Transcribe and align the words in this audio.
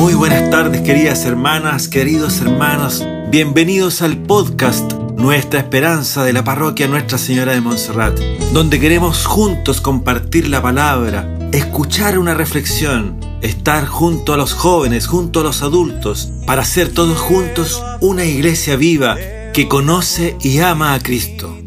Muy 0.00 0.14
buenas 0.14 0.48
tardes 0.48 0.80
queridas 0.80 1.26
hermanas, 1.26 1.86
queridos 1.86 2.40
hermanos. 2.40 3.04
Bienvenidos 3.28 4.00
al 4.00 4.16
podcast 4.16 4.94
Nuestra 4.94 5.60
Esperanza 5.60 6.24
de 6.24 6.32
la 6.32 6.42
Parroquia 6.42 6.88
Nuestra 6.88 7.18
Señora 7.18 7.52
de 7.52 7.60
Montserrat, 7.60 8.18
donde 8.54 8.80
queremos 8.80 9.26
juntos 9.26 9.82
compartir 9.82 10.48
la 10.48 10.62
palabra, 10.62 11.28
escuchar 11.52 12.18
una 12.18 12.32
reflexión, 12.32 13.20
estar 13.42 13.84
junto 13.84 14.32
a 14.32 14.38
los 14.38 14.54
jóvenes, 14.54 15.06
junto 15.06 15.40
a 15.40 15.42
los 15.42 15.60
adultos, 15.60 16.32
para 16.46 16.64
ser 16.64 16.88
todos 16.88 17.18
juntos 17.18 17.84
una 18.00 18.24
iglesia 18.24 18.76
viva 18.76 19.18
que 19.52 19.68
conoce 19.68 20.34
y 20.40 20.60
ama 20.60 20.94
a 20.94 21.00
Cristo. 21.00 21.59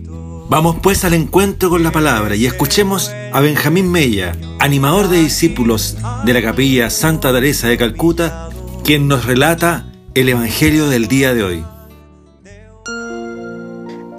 Vamos 0.53 0.75
pues 0.83 1.03
al 1.03 1.15
encuentro 1.15 1.71
con 1.71 1.81
la 1.81 1.91
palabra 1.91 2.35
y 2.35 2.45
escuchemos 2.45 3.11
a 3.31 3.41
Benjamín 3.41 3.91
Mella, 3.91 4.37
animador 4.59 5.07
de 5.07 5.17
discípulos 5.17 5.97
de 6.25 6.31
la 6.31 6.43
capilla 6.43 6.91
Santa 6.91 7.33
Teresa 7.33 7.69
de 7.69 7.75
Calcuta, 7.75 8.49
quien 8.83 9.07
nos 9.07 9.25
relata 9.25 9.91
el 10.13 10.29
Evangelio 10.29 10.89
del 10.89 11.07
día 11.07 11.33
de 11.33 11.43
hoy. 11.43 11.65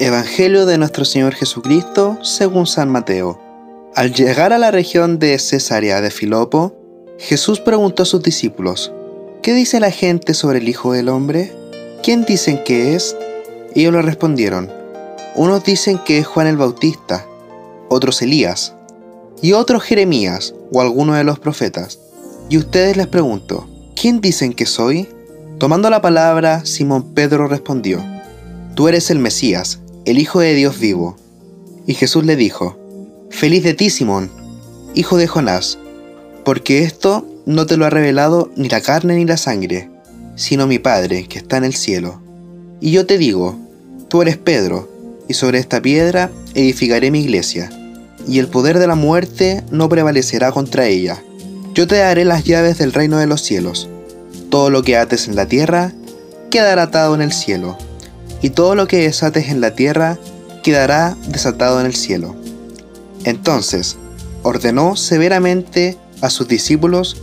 Evangelio 0.01 0.65
de 0.65 0.77
nuestro 0.77 1.05
Señor 1.05 1.35
Jesucristo 1.35 2.19
según 2.21 2.67
San 2.67 2.91
Mateo. 2.91 3.39
Al 3.95 4.13
llegar 4.13 4.51
a 4.51 4.57
la 4.57 4.71
región 4.71 5.19
de 5.19 5.39
Cesarea 5.39 6.01
de 6.01 6.11
Filopo, 6.11 6.75
Jesús 7.17 7.61
preguntó 7.61 8.03
a 8.03 8.05
sus 8.05 8.21
discípulos, 8.21 8.91
¿qué 9.41 9.53
dice 9.53 9.79
la 9.79 9.89
gente 9.89 10.33
sobre 10.33 10.59
el 10.59 10.67
Hijo 10.67 10.91
del 10.91 11.07
Hombre? 11.07 11.53
¿Quién 12.03 12.25
dicen 12.25 12.61
que 12.65 12.93
es? 12.93 13.15
Ellos 13.73 13.93
le 13.93 14.01
respondieron, 14.01 14.69
unos 15.35 15.63
dicen 15.63 15.99
que 15.99 16.19
es 16.19 16.27
Juan 16.27 16.47
el 16.47 16.57
Bautista, 16.57 17.25
otros 17.89 18.21
Elías, 18.21 18.73
y 19.41 19.53
otros 19.53 19.83
Jeremías 19.83 20.53
o 20.71 20.81
alguno 20.81 21.13
de 21.13 21.23
los 21.23 21.39
profetas. 21.39 21.99
Y 22.49 22.57
ustedes 22.57 22.95
les 22.95 23.07
pregunto, 23.07 23.67
¿quién 23.95 24.21
dicen 24.21 24.53
que 24.53 24.65
soy? 24.65 25.09
Tomando 25.57 25.89
la 25.89 26.01
palabra, 26.01 26.65
Simón 26.65 27.13
Pedro 27.13 27.47
respondió, 27.47 28.03
Tú 28.75 28.87
eres 28.87 29.09
el 29.09 29.19
Mesías, 29.19 29.79
el 30.05 30.19
Hijo 30.19 30.39
de 30.39 30.53
Dios 30.53 30.79
vivo. 30.79 31.17
Y 31.85 31.93
Jesús 31.93 32.25
le 32.25 32.35
dijo, 32.35 32.77
Feliz 33.29 33.63
de 33.63 33.73
ti, 33.73 33.89
Simón, 33.89 34.31
hijo 34.95 35.17
de 35.17 35.27
Jonás, 35.27 35.77
porque 36.45 36.83
esto 36.83 37.25
no 37.45 37.65
te 37.65 37.77
lo 37.77 37.85
ha 37.85 37.89
revelado 37.89 38.49
ni 38.55 38.69
la 38.69 38.81
carne 38.81 39.15
ni 39.15 39.25
la 39.25 39.37
sangre, 39.37 39.89
sino 40.35 40.67
mi 40.67 40.79
Padre 40.79 41.27
que 41.27 41.39
está 41.39 41.57
en 41.57 41.65
el 41.65 41.73
cielo. 41.73 42.21
Y 42.79 42.91
yo 42.91 43.05
te 43.05 43.17
digo, 43.17 43.57
tú 44.07 44.21
eres 44.21 44.37
Pedro, 44.37 44.89
y 45.27 45.33
sobre 45.33 45.59
esta 45.59 45.81
piedra 45.81 46.29
edificaré 46.53 47.11
mi 47.11 47.21
iglesia, 47.21 47.69
y 48.27 48.39
el 48.39 48.47
poder 48.47 48.79
de 48.79 48.87
la 48.87 48.95
muerte 48.95 49.63
no 49.71 49.89
prevalecerá 49.89 50.51
contra 50.51 50.87
ella. 50.87 51.21
Yo 51.73 51.87
te 51.87 51.97
daré 51.97 52.25
las 52.25 52.43
llaves 52.43 52.77
del 52.77 52.93
reino 52.93 53.17
de 53.17 53.27
los 53.27 53.41
cielos. 53.41 53.89
Todo 54.49 54.69
lo 54.69 54.83
que 54.83 54.97
ates 54.97 55.27
en 55.27 55.35
la 55.35 55.47
tierra 55.47 55.91
quedará 56.49 56.83
atado 56.83 57.15
en 57.15 57.21
el 57.21 57.33
cielo, 57.33 57.77
y 58.41 58.51
todo 58.51 58.75
lo 58.75 58.87
que 58.87 58.97
desates 58.97 59.49
en 59.49 59.61
la 59.61 59.75
tierra 59.75 60.17
quedará 60.63 61.17
desatado 61.27 61.79
en 61.79 61.85
el 61.85 61.95
cielo. 61.95 62.35
Entonces 63.23 63.97
ordenó 64.43 64.95
severamente 64.95 65.97
a 66.21 66.29
sus 66.29 66.47
discípulos 66.47 67.17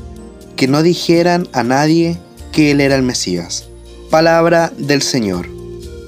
que 0.56 0.68
no 0.68 0.82
dijeran 0.82 1.48
a 1.52 1.62
nadie 1.62 2.18
que 2.52 2.72
él 2.72 2.80
era 2.80 2.96
el 2.96 3.02
Mesías. 3.02 3.64
Palabra 4.10 4.72
del 4.76 5.02
Señor. 5.02 5.61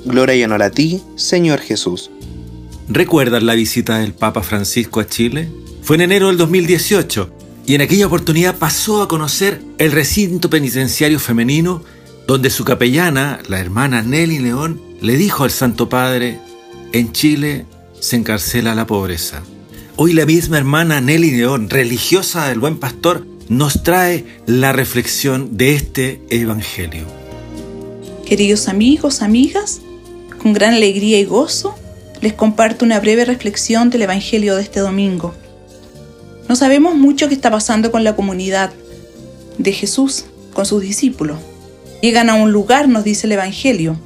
Gloria 0.04 0.34
y 0.34 0.44
honor 0.44 0.62
a 0.62 0.70
ti, 0.70 1.00
Señor 1.16 1.60
Jesús. 1.60 2.10
¿Recuerdas 2.88 3.42
la 3.42 3.54
visita 3.54 3.98
del 3.98 4.12
Papa 4.12 4.42
Francisco 4.42 5.00
a 5.00 5.06
Chile? 5.06 5.48
Fue 5.82 5.96
en 5.96 6.02
enero 6.02 6.28
del 6.28 6.36
2018 6.36 7.30
y 7.66 7.74
en 7.74 7.80
aquella 7.80 8.06
oportunidad 8.06 8.56
pasó 8.56 9.02
a 9.02 9.08
conocer 9.08 9.62
el 9.78 9.92
recinto 9.92 10.50
penitenciario 10.50 11.18
femenino 11.18 11.82
donde 12.26 12.50
su 12.50 12.64
capellana, 12.64 13.40
la 13.48 13.60
hermana 13.60 14.02
Nelly 14.02 14.38
León, 14.38 14.80
le 15.00 15.16
dijo 15.16 15.44
al 15.44 15.50
Santo 15.50 15.88
Padre, 15.88 16.38
en 16.92 17.12
Chile 17.12 17.64
se 17.98 18.16
encarcela 18.16 18.74
la 18.74 18.86
pobreza. 18.86 19.42
Hoy 19.96 20.12
la 20.12 20.26
misma 20.26 20.58
hermana 20.58 21.00
Nelly 21.00 21.30
León, 21.30 21.70
religiosa 21.70 22.48
del 22.48 22.58
buen 22.58 22.78
pastor, 22.78 23.26
nos 23.48 23.82
trae 23.82 24.24
la 24.46 24.72
reflexión 24.72 25.56
de 25.56 25.74
este 25.74 26.20
Evangelio. 26.28 27.04
Queridos 28.26 28.68
amigos, 28.68 29.22
amigas, 29.22 29.80
con 30.44 30.52
gran 30.52 30.74
alegría 30.74 31.18
y 31.18 31.24
gozo, 31.24 31.74
les 32.20 32.34
comparto 32.34 32.84
una 32.84 33.00
breve 33.00 33.24
reflexión 33.24 33.88
del 33.88 34.02
Evangelio 34.02 34.56
de 34.56 34.62
este 34.62 34.80
domingo. 34.80 35.32
No 36.50 36.54
sabemos 36.54 36.94
mucho 36.94 37.28
qué 37.28 37.34
está 37.34 37.50
pasando 37.50 37.90
con 37.90 38.04
la 38.04 38.14
comunidad 38.14 38.70
de 39.56 39.72
Jesús, 39.72 40.26
con 40.52 40.66
sus 40.66 40.82
discípulos. 40.82 41.38
Llegan 42.02 42.28
a 42.28 42.34
un 42.34 42.52
lugar, 42.52 42.88
nos 42.88 43.04
dice 43.04 43.26
el 43.26 43.32
Evangelio, 43.32 43.96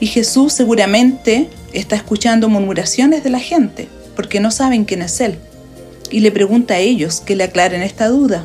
y 0.00 0.08
Jesús 0.08 0.52
seguramente 0.52 1.48
está 1.72 1.94
escuchando 1.94 2.48
murmuraciones 2.48 3.22
de 3.22 3.30
la 3.30 3.38
gente, 3.38 3.86
porque 4.16 4.40
no 4.40 4.50
saben 4.50 4.84
quién 4.84 5.00
es 5.00 5.20
Él. 5.20 5.38
Y 6.10 6.20
le 6.20 6.32
pregunta 6.32 6.74
a 6.74 6.78
ellos 6.78 7.20
que 7.20 7.36
le 7.36 7.44
aclaren 7.44 7.82
esta 7.82 8.08
duda. 8.08 8.44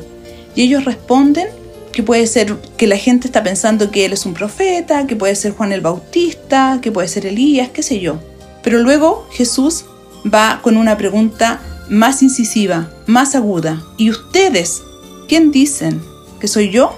Y 0.54 0.62
ellos 0.62 0.84
responden 0.84 1.48
que 1.92 2.02
puede 2.02 2.26
ser 2.26 2.56
que 2.76 2.86
la 2.86 2.96
gente 2.96 3.28
está 3.28 3.42
pensando 3.42 3.90
que 3.90 4.04
Él 4.04 4.12
es 4.12 4.26
un 4.26 4.34
profeta, 4.34 5.06
que 5.06 5.14
puede 5.14 5.36
ser 5.36 5.52
Juan 5.52 5.72
el 5.72 5.82
Bautista, 5.82 6.78
que 6.82 6.90
puede 6.90 7.08
ser 7.08 7.26
Elías, 7.26 7.68
qué 7.68 7.82
sé 7.82 8.00
yo. 8.00 8.18
Pero 8.62 8.78
luego 8.78 9.28
Jesús 9.32 9.84
va 10.32 10.60
con 10.62 10.76
una 10.76 10.96
pregunta 10.96 11.60
más 11.88 12.22
incisiva, 12.22 12.90
más 13.06 13.34
aguda. 13.34 13.82
¿Y 13.98 14.10
ustedes? 14.10 14.82
¿Quién 15.28 15.52
dicen? 15.52 16.00
¿Que 16.40 16.48
soy 16.48 16.70
yo? 16.70 16.96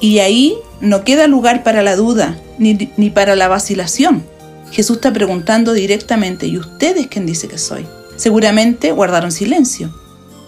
Y 0.00 0.20
ahí 0.20 0.56
no 0.80 1.04
queda 1.04 1.26
lugar 1.26 1.62
para 1.62 1.82
la 1.82 1.94
duda, 1.94 2.38
ni, 2.58 2.90
ni 2.96 3.10
para 3.10 3.36
la 3.36 3.48
vacilación. 3.48 4.24
Jesús 4.70 4.96
está 4.96 5.12
preguntando 5.12 5.72
directamente, 5.72 6.46
¿y 6.46 6.56
ustedes 6.56 7.08
quién 7.08 7.26
dice 7.26 7.48
que 7.48 7.58
soy? 7.58 7.86
Seguramente 8.16 8.92
guardaron 8.92 9.32
silencio. 9.32 9.92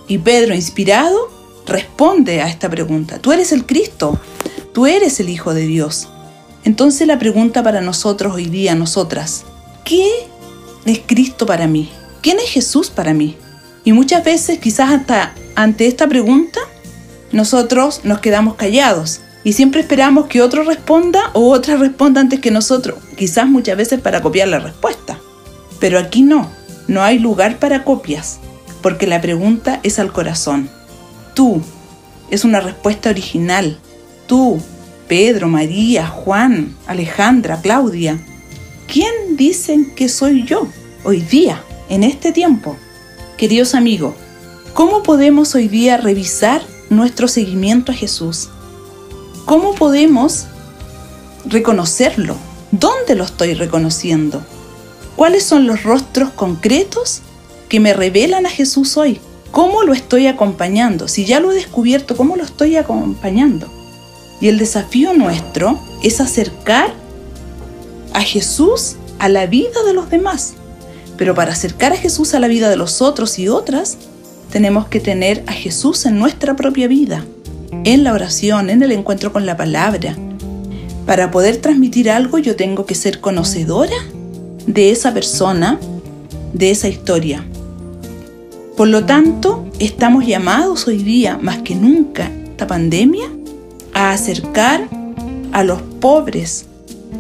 Y 0.09 0.19
Pedro, 0.19 0.55
inspirado, 0.55 1.31
responde 1.67 2.43
a 2.43 2.49
esta 2.49 2.69
pregunta. 2.69 3.19
Tú 3.19 3.33
eres 3.33 3.53
el 3.53 3.67
Cristo, 3.67 4.19
tú 4.73 4.87
eres 4.87 5.21
el 5.21 5.29
Hijo 5.29 5.55
de 5.55 5.67
Dios. 5.67 6.09
Entonces 6.65 7.07
la 7.07 7.19
pregunta 7.19 7.63
para 7.63 7.81
nosotros 7.81 8.35
hoy 8.35 8.47
día, 8.47 8.75
nosotras, 8.75 9.45
¿qué 9.85 10.09
es 10.85 11.01
Cristo 11.07 11.47
para 11.47 11.67
mí? 11.67 11.91
¿Quién 12.21 12.39
es 12.39 12.51
Jesús 12.51 12.91
para 12.91 13.15
mí? 13.15 13.37
Y 13.85 13.93
muchas 13.93 14.23
veces, 14.23 14.59
quizás 14.59 14.93
hasta 14.93 15.35
ante 15.57 15.87
esta 15.87 16.09
pregunta, 16.09 16.61
nosotros 17.33 18.03
nos 18.05 18.21
quedamos 18.21 18.55
callados 18.55 19.21
y 19.45 19.55
siempre 19.55 19.81
esperamos 19.81 20.27
que 20.27 20.41
otro 20.41 20.63
responda 20.63 21.31
o 21.33 21.51
otra 21.51 21.77
responda 21.77 22.21
antes 22.21 22.41
que 22.41 22.53
nosotros, 22.53 22.99
quizás 23.17 23.49
muchas 23.49 23.77
veces 23.77 24.01
para 24.01 24.23
copiar 24.23 24.49
la 24.49 24.61
respuesta. 24.61 25.19
Pero 25.81 25.99
aquí 25.99 26.23
no, 26.23 26.49
no 26.87 27.03
hay 27.03 27.19
lugar 27.19 27.59
para 27.59 27.83
copias, 27.83 28.39
porque 28.83 29.09
la 29.09 29.21
pregunta 29.21 29.81
es 29.83 29.99
al 29.99 30.13
corazón. 30.13 30.71
Tú 31.35 31.61
es 32.31 32.45
una 32.45 32.61
respuesta 32.61 33.11
original. 33.11 33.79
Tú, 34.27 34.61
Pedro, 35.09 35.49
María, 35.49 36.07
Juan, 36.07 36.75
Alejandra, 36.87 37.61
Claudia, 37.61 38.19
¿Quién 38.93 39.39
dicen 39.39 39.95
que 39.95 40.11
soy 40.11 40.45
yo 40.45 40.69
hoy 41.03 41.21
día, 41.21 41.65
en 41.89 42.05
este 42.05 42.31
tiempo? 42.31 42.77
Queridos 43.39 43.75
amigos, 43.75 44.15
¿cómo 44.75 45.03
podemos 45.03 45.55
hoy 45.55 45.67
día 45.67 45.97
revisar 45.97 46.61
nuestro 46.91 47.27
seguimiento 47.27 47.93
a 47.93 47.95
Jesús? 47.95 48.51
¿Cómo 49.47 49.75
podemos 49.75 50.45
reconocerlo? 51.47 52.37
¿Dónde 52.71 53.15
lo 53.15 53.25
estoy 53.25 53.55
reconociendo? 53.55 54.45
¿Cuáles 55.17 55.45
son 55.45 55.67
los 55.67 55.85
rostros 55.85 56.29
concretos 56.33 57.23
que 57.71 57.81
me 57.81 57.95
revelan 57.95 58.45
a 58.45 58.51
Jesús 58.51 58.99
hoy? 58.99 59.21
¿Cómo 59.53 59.83
lo 59.83 59.93
estoy 59.93 60.29
acompañando? 60.29 61.09
Si 61.09 61.27
ya 61.27 61.39
lo 61.39 61.53
he 61.53 61.55
descubierto, 61.55 62.17
¿cómo 62.17 62.37
lo 62.37 62.43
estoy 62.43 62.77
acompañando? 62.77 63.69
Y 64.41 64.49
el 64.49 64.59
desafío 64.59 65.13
nuestro 65.13 65.79
es 66.03 66.23
acercar 66.23 66.95
a 68.15 68.23
Jesús 68.23 68.97
a 69.19 69.29
la 69.29 69.45
vida 69.45 69.83
de 69.87 69.93
los 69.93 70.09
demás. 70.09 70.55
Pero 71.19 71.35
para 71.35 71.53
acercar 71.53 71.93
a 71.93 71.97
Jesús 71.97 72.33
a 72.33 72.41
la 72.41 72.49
vida 72.49 72.71
de 72.71 72.77
los 72.77 73.03
otros 73.03 73.39
y 73.39 73.49
otras, 73.49 73.99
tenemos 74.51 74.87
que 74.89 75.01
tener 75.01 75.45
a 75.47 75.53
Jesús 75.53 76.07
en 76.07 76.19
nuestra 76.19 76.57
propia 76.57 76.89
vida, 76.89 77.23
en 77.85 78.05
la 78.05 78.15
oración, 78.15 78.71
en 78.71 78.83
el 78.83 78.91
encuentro 78.91 79.35
con 79.35 79.45
la 79.45 79.59
palabra. 79.59 80.17
Para 81.05 81.31
poder 81.31 81.59
transmitir 81.59 82.11
algo 82.11 82.39
yo 82.39 82.57
tengo 82.57 82.87
que 82.87 82.95
ser 82.95 83.21
conocedora 83.21 83.97
de 84.67 84.91
esa 84.91 85.13
persona, 85.13 85.79
de 86.55 86.71
esa 86.71 86.89
historia. 86.89 87.45
Por 88.77 88.89
lo 88.89 89.05
tanto, 89.05 89.67
estamos 89.79 90.27
llamados 90.27 90.87
hoy 90.89 91.03
día, 91.03 91.39
más 91.41 91.59
que 91.59 91.75
nunca, 91.75 92.31
esta 92.45 92.67
pandemia, 92.67 93.29
a 93.93 94.13
acercar 94.13 94.89
a 95.53 95.63
los 95.63 95.83
pobres, 96.01 96.65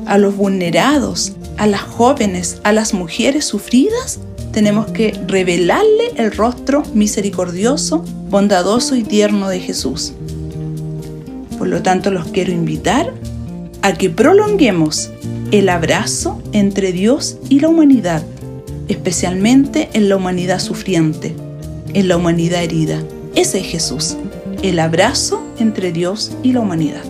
a 0.06 0.16
los 0.16 0.34
vulnerados, 0.34 1.34
a 1.58 1.66
las 1.66 1.82
jóvenes, 1.82 2.58
a 2.64 2.72
las 2.72 2.94
mujeres 2.94 3.44
sufridas, 3.44 4.19
tenemos 4.52 4.87
que 4.87 5.19
revelarle 5.26 6.12
el 6.16 6.32
rostro 6.32 6.82
misericordioso, 6.94 8.05
bondadoso 8.31 8.96
y 8.96 9.02
tierno 9.02 9.48
de 9.48 9.60
Jesús. 9.60 10.12
Por 11.58 11.69
lo 11.69 11.82
tanto, 11.82 12.10
los 12.10 12.28
quiero 12.28 12.52
invitar 12.52 13.12
a 13.82 13.93
que 13.93 14.10
prolonguemos 14.10 15.10
el 15.50 15.69
abrazo 15.69 16.40
entre 16.52 16.93
Dios 16.93 17.37
y 17.48 17.60
la 17.60 17.69
humanidad, 17.69 18.22
especialmente 18.88 19.90
en 19.93 20.08
la 20.08 20.16
humanidad 20.16 20.58
sufriente, 20.58 21.34
en 21.94 22.08
la 22.08 22.16
humanidad 22.16 22.62
herida. 22.62 23.02
Ese 23.34 23.60
es 23.60 23.66
Jesús, 23.66 24.16
el 24.62 24.78
abrazo 24.78 25.42
entre 25.58 25.92
Dios 25.92 26.32
y 26.42 26.52
la 26.52 26.60
humanidad. 26.60 27.02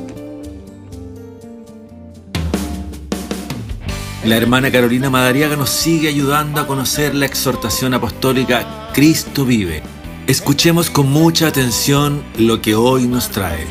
La 4.24 4.36
hermana 4.36 4.70
Carolina 4.70 5.10
Madariaga 5.10 5.56
nos 5.56 5.70
sigue 5.70 6.08
ayudando 6.08 6.60
a 6.60 6.66
conocer 6.68 7.12
la 7.12 7.26
exhortación 7.26 7.92
apostólica 7.94 8.90
Cristo 8.92 9.44
vive. 9.44 9.82
Escuchemos 10.28 10.90
con 10.90 11.10
mucha 11.10 11.48
atención 11.48 12.22
lo 12.38 12.62
que 12.62 12.76
hoy 12.76 13.08
nos 13.08 13.30
trae. 13.30 13.66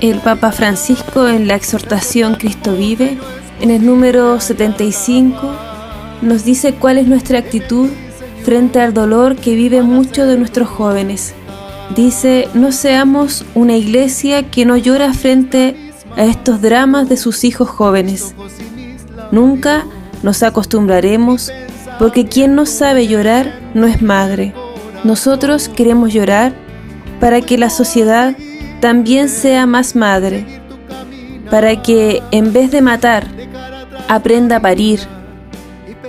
El 0.00 0.20
Papa 0.20 0.52
Francisco 0.52 1.26
en 1.26 1.48
la 1.48 1.56
exhortación 1.56 2.36
Cristo 2.36 2.76
vive, 2.76 3.18
en 3.60 3.70
el 3.70 3.84
número 3.84 4.40
75, 4.40 5.52
nos 6.22 6.44
dice 6.44 6.74
cuál 6.74 6.98
es 6.98 7.08
nuestra 7.08 7.40
actitud 7.40 7.88
frente 8.44 8.80
al 8.80 8.92
dolor 8.92 9.36
que 9.36 9.54
vive 9.56 9.82
muchos 9.82 10.28
de 10.28 10.36
nuestros 10.36 10.68
jóvenes. 10.68 11.34
Dice, 11.96 12.48
no 12.54 12.72
seamos 12.72 13.44
una 13.54 13.76
iglesia 13.76 14.50
que 14.50 14.64
no 14.64 14.76
llora 14.76 15.12
frente 15.14 15.74
a 16.16 16.24
estos 16.24 16.60
dramas 16.60 17.08
de 17.08 17.16
sus 17.16 17.42
hijos 17.44 17.68
jóvenes. 17.68 18.34
Nunca 19.32 19.86
nos 20.22 20.42
acostumbraremos 20.42 21.50
porque 21.98 22.26
quien 22.26 22.54
no 22.54 22.66
sabe 22.66 23.06
llorar 23.06 23.60
no 23.74 23.86
es 23.86 24.02
madre. 24.02 24.54
Nosotros 25.04 25.68
queremos 25.68 26.12
llorar 26.12 26.54
para 27.20 27.40
que 27.40 27.56
la 27.58 27.70
sociedad 27.70 28.36
también 28.80 29.28
sea 29.30 29.66
más 29.66 29.96
madre, 29.96 30.44
para 31.50 31.80
que 31.80 32.22
en 32.30 32.52
vez 32.52 32.70
de 32.70 32.82
matar, 32.82 33.26
aprenda 34.08 34.56
a 34.56 34.60
parir, 34.60 35.00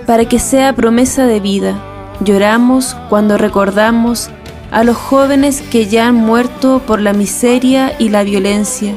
para 0.06 0.26
que 0.26 0.38
sea 0.38 0.74
promesa 0.74 1.26
de 1.26 1.40
vida. 1.40 1.95
Lloramos 2.20 2.96
cuando 3.08 3.36
recordamos 3.36 4.30
a 4.70 4.84
los 4.84 4.96
jóvenes 4.96 5.62
que 5.62 5.86
ya 5.86 6.08
han 6.08 6.14
muerto 6.14 6.82
por 6.86 7.00
la 7.00 7.12
miseria 7.12 7.94
y 7.98 8.08
la 8.08 8.24
violencia, 8.24 8.94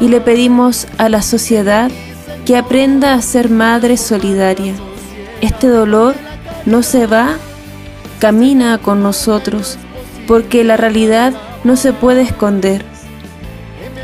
y 0.00 0.08
le 0.08 0.20
pedimos 0.20 0.86
a 0.98 1.08
la 1.08 1.22
sociedad 1.22 1.90
que 2.46 2.56
aprenda 2.56 3.14
a 3.14 3.22
ser 3.22 3.50
madre 3.50 3.96
solidaria. 3.96 4.74
Este 5.40 5.68
dolor 5.68 6.14
no 6.66 6.82
se 6.82 7.06
va, 7.06 7.36
camina 8.18 8.78
con 8.78 9.02
nosotros, 9.02 9.76
porque 10.26 10.64
la 10.64 10.76
realidad 10.76 11.32
no 11.64 11.76
se 11.76 11.92
puede 11.92 12.22
esconder. 12.22 12.84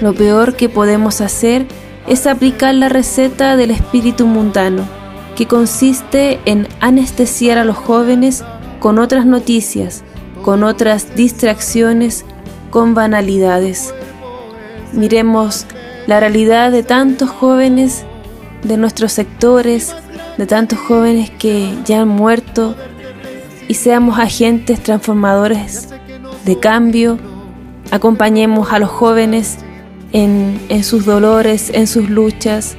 Lo 0.01 0.15
peor 0.15 0.57
que 0.57 0.69
podemos 0.69 1.21
hacer 1.21 1.67
es 2.07 2.27
aplicar 2.27 2.75
la 2.75 2.89
receta 2.89 3.57
del 3.57 3.71
espíritu 3.71 4.27
mundano, 4.27 4.85
que 5.37 5.47
consiste 5.47 6.41
en 6.45 6.67
anestesiar 6.81 7.59
a 7.59 7.65
los 7.65 7.77
jóvenes 7.77 8.43
con 8.81 8.99
otras 8.99 9.27
noticias, 9.27 10.03
con 10.43 10.65
otras 10.65 11.15
distracciones, 11.15 12.25
con 12.71 12.95
banalidades. 12.95 13.95
Miremos 14.93 15.67
la 16.07 16.21
realidad 16.21 16.73
de 16.73 16.83
tantos 16.83 17.31
jóvenes 17.31 18.05
de 18.63 18.77
nuestros 18.77 19.13
sectores, 19.13 19.95
de 20.39 20.47
tantos 20.47 20.79
jóvenes 20.79 21.31
que 21.31 21.75
ya 21.85 22.01
han 22.01 22.09
muerto 22.09 22.75
y 23.69 23.75
seamos 23.75 24.19
agentes 24.19 24.83
transformadores 24.83 25.89
de 26.45 26.59
cambio, 26.59 27.19
acompañemos 27.91 28.73
a 28.73 28.79
los 28.79 28.89
jóvenes 28.89 29.59
en, 30.13 30.85
sus 30.85 31.05
dolores, 31.05 31.71
en 31.75 31.87
sus 31.87 32.09
luchas, 32.09 32.77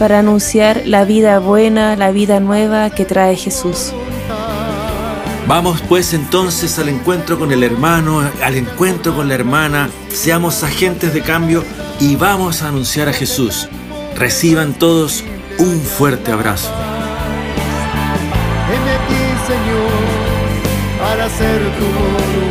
para 0.00 0.20
anunciar 0.20 0.84
la 0.86 1.04
vida 1.04 1.38
buena, 1.40 1.94
la 1.94 2.10
vida 2.10 2.40
nueva 2.40 2.88
que 2.88 3.04
trae 3.04 3.36
Jesús. 3.36 3.92
Vamos 5.46 5.82
pues 5.90 6.14
entonces 6.14 6.78
al 6.78 6.88
encuentro 6.88 7.38
con 7.38 7.52
el 7.52 7.62
hermano, 7.62 8.22
al 8.42 8.56
encuentro 8.56 9.14
con 9.14 9.28
la 9.28 9.34
hermana, 9.34 9.90
seamos 10.08 10.62
agentes 10.62 11.12
de 11.12 11.20
cambio 11.20 11.64
y 12.00 12.16
vamos 12.16 12.62
a 12.62 12.68
anunciar 12.68 13.10
a 13.10 13.12
Jesús. 13.12 13.68
Reciban 14.16 14.72
todos 14.72 15.22
un 15.58 15.78
fuerte 15.78 16.32
abrazo. 16.32 16.70
Señor, 19.46 19.90
para 20.98 21.24
hacer 21.26 21.60
tu 21.78 21.84
voluntad. 21.84 22.49